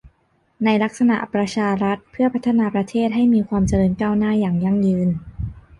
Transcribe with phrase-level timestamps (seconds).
[0.65, 5.09] ในลักษณะประชารัฐเพื่อพัฒนาประเทศให้มีความเจริญก้าวหน้าอย่างยั่งยืน